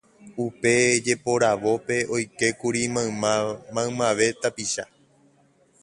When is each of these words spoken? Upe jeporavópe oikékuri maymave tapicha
Upe 0.45 0.71
jeporavópe 1.05 1.95
oikékuri 2.15 2.83
maymave 3.75 4.27
tapicha 4.41 4.83